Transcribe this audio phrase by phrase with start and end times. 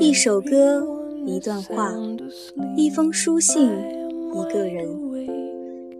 [0.00, 0.86] 一首歌，
[1.24, 1.92] 一段话，
[2.76, 3.70] 一封书信，
[4.32, 4.86] 一个人。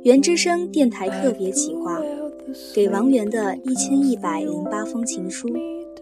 [0.04, 2.00] 原之声电台特别企划，
[2.74, 5.48] 给王源的一千一百零八封情书，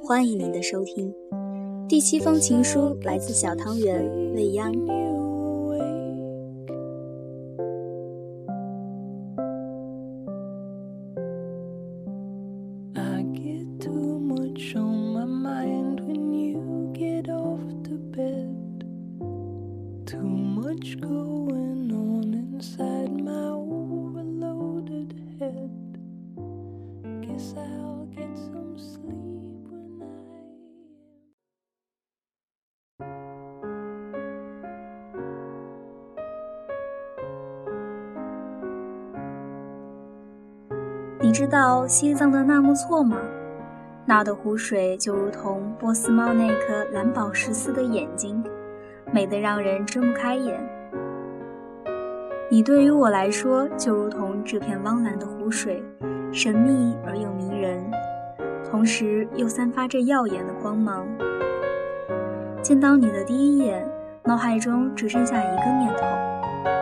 [0.03, 1.13] 欢迎您的收听。
[1.89, 4.75] 第七封情书来自小汤圆未央。
[41.37, 43.19] 知道西藏的纳木错吗？
[44.07, 48.43] 那的湖水就如同波斯猫那颗蓝宝石似的眼睛，
[49.13, 50.59] 美得让人睁不开眼。
[52.51, 55.85] 你对于我来说，就如同这片汪蓝的湖水，
[56.33, 57.85] 神秘而又迷人，
[58.71, 61.07] 同时又散发着耀眼的光芒。
[62.63, 63.87] 见到你的第一眼，
[64.25, 66.07] 脑海中只剩下一个念头：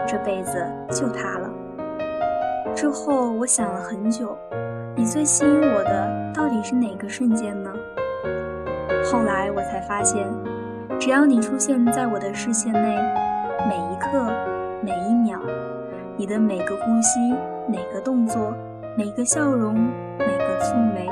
[0.07, 1.51] 这辈子就他了。
[2.77, 4.37] 之后，我想了很久，
[4.97, 7.73] 你最吸引我的到底是哪个瞬间呢？
[9.05, 10.25] 后来我才发现，
[11.01, 12.97] 只要你出现在我的视线内，
[13.69, 14.33] 每一刻、
[14.83, 15.41] 每一秒，
[16.17, 17.35] 你的每个呼吸、
[17.69, 18.55] 每个动作、
[18.97, 19.75] 每个笑容、
[20.19, 21.11] 每个蹙眉，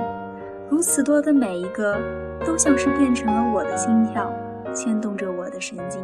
[0.70, 1.96] 如此多的每一个，
[2.46, 4.32] 都像是变成了我的心跳，
[4.72, 6.00] 牵动着我的神经。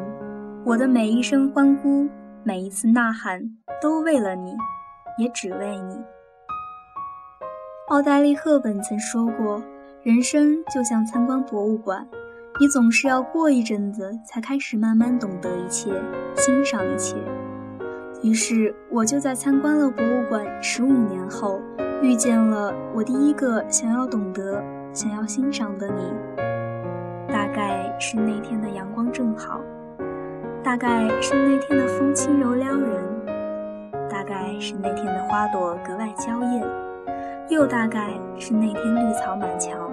[0.65, 2.09] 我的每一声欢呼，
[2.43, 3.41] 每一次呐喊，
[3.81, 4.57] 都为了你。
[5.17, 5.99] 也只为你。
[7.89, 9.63] 奥黛丽·赫本曾说过
[10.05, 12.07] ：“人生就像参观博物馆，
[12.61, 15.91] 你总是要过一阵子才开始慢慢懂得一切，
[16.37, 17.17] 欣赏一切。”
[18.23, 21.63] 于是，我就在参观了博物馆十五年后，
[22.03, 24.63] 遇见了我第一个想要懂得、
[24.93, 26.13] 想要欣赏的你。
[27.33, 29.63] 大概是那天的阳光正好，
[30.63, 33.03] 大概是那天的风轻柔撩人。
[34.11, 36.63] 大概是那天的花朵格外娇艳，
[37.49, 39.91] 又大概是那天绿草满墙。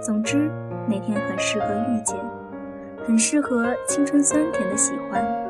[0.00, 0.50] 总之，
[0.86, 2.16] 那天很适合遇见，
[3.06, 5.43] 很适合青春酸甜的喜欢。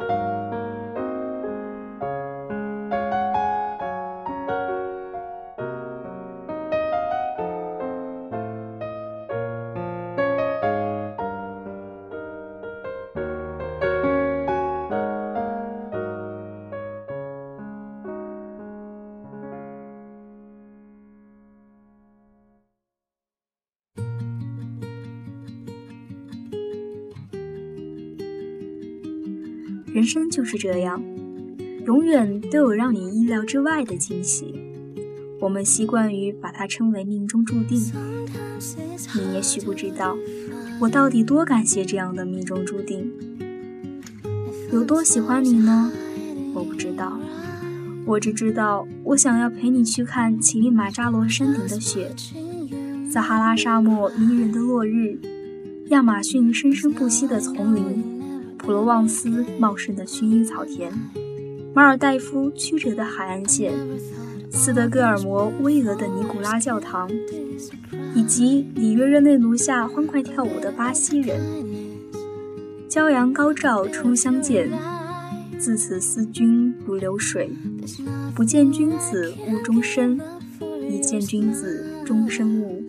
[29.95, 31.01] 人生就是这样，
[31.87, 34.53] 永远都有让你意料之外的惊喜。
[35.39, 37.81] 我们习惯于把它称为命中注定。
[39.15, 40.17] 你也许不知道，
[40.81, 43.09] 我到底多感谢这样的命中注定，
[44.73, 45.93] 有多喜欢你呢？
[46.55, 47.17] 我不知道，
[48.05, 52.13] 我只知道我想要陪你去看乞力马扎罗山顶的雪，
[53.09, 55.21] 撒哈拉沙漠迷人的落日，
[55.91, 58.14] 亚马逊生生不息的丛林。
[58.65, 60.91] 普罗旺斯茂盛的薰衣草田，
[61.75, 63.75] 马尔代夫曲折的海岸线，
[64.51, 67.11] 斯德哥尔摩巍峨的尼古拉教堂，
[68.15, 71.39] 以及里约热内卢下欢快跳舞的巴西人。
[72.89, 74.71] 骄阳高照初相见，
[75.59, 77.51] 自此思君如流水。
[78.35, 80.19] 不见君子误终身，
[80.89, 82.83] 一见君子终身误。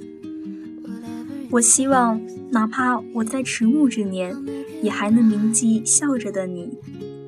[1.52, 2.20] 我希望，
[2.52, 4.36] 哪怕我在迟暮之年，
[4.82, 6.78] 也还能铭记笑着的你，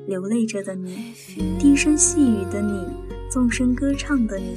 [0.08, 1.14] 流泪着的你，
[1.60, 2.86] 低声细语的你，
[3.32, 4.56] 纵声歌唱的你，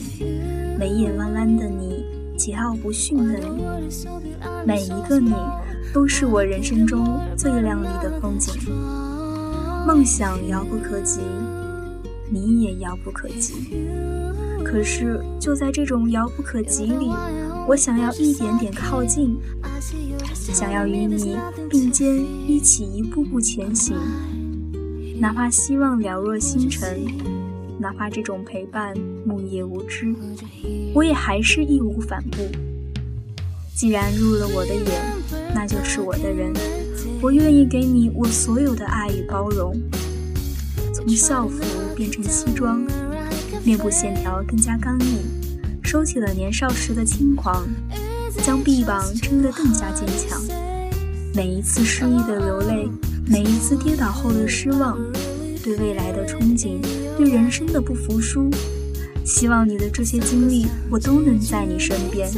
[0.78, 2.04] 眉眼弯弯的你，
[2.38, 3.64] 桀骜不驯的你。
[4.66, 5.32] 每一个你，
[5.92, 8.54] 都是我人生中最亮丽的风景。
[9.86, 11.20] 梦想遥不可及，
[12.30, 13.54] 你也遥不可及。
[14.64, 17.10] 可是，就在这种遥不可及里。
[17.66, 19.36] 我想要一点点靠近，
[20.34, 21.36] 想要与你
[21.68, 22.16] 并肩
[22.46, 23.96] 一起一步步前行，
[25.20, 27.06] 哪怕希望寥若星辰，
[27.78, 28.92] 哪怕这种陪伴
[29.24, 30.12] 木叶无知，
[30.92, 32.38] 我也还是义无反顾。
[33.76, 34.84] 既然入了我的眼，
[35.54, 36.52] 那就是我的人，
[37.22, 39.80] 我愿意给你我所有的爱与包容，
[40.92, 41.62] 从校服
[41.94, 42.84] 变成西装，
[43.64, 45.49] 面部线条更加刚毅。
[45.90, 47.66] 收起了年少时的轻狂，
[48.44, 50.40] 将臂膀撑得更加坚强。
[51.34, 52.88] 每一次失意的流泪，
[53.26, 54.96] 每一次跌倒后的失望，
[55.64, 56.80] 对未来的憧憬，
[57.18, 58.48] 对人生的不服输。
[59.24, 62.30] 希望你的这些经历，我都能在你身边。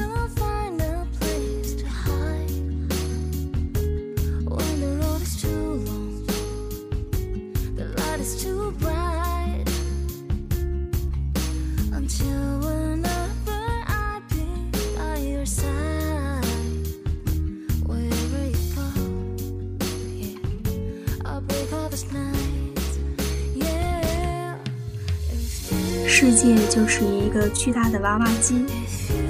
[26.14, 28.66] 世界就是一个巨大的娃娃机，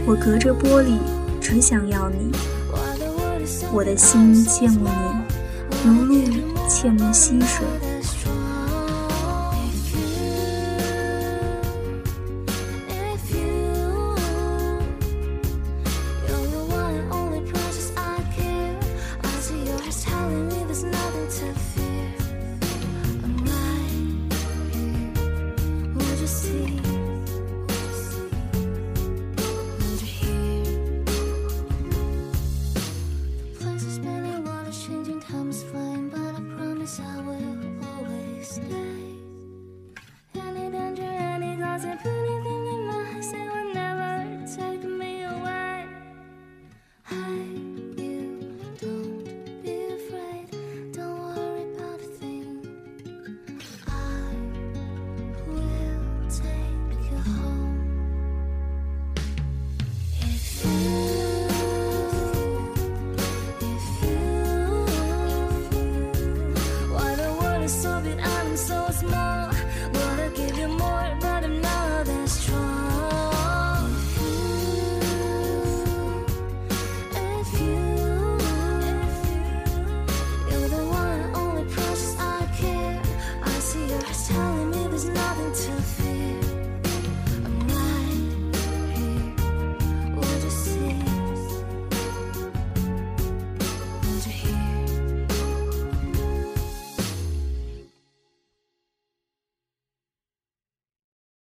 [0.05, 0.99] 我隔着玻璃
[1.40, 2.32] 只想要你。
[3.73, 6.14] 我的心羡慕你，如露
[6.69, 7.64] 羡慕溪水。